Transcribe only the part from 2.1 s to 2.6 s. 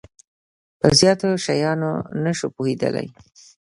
نه شو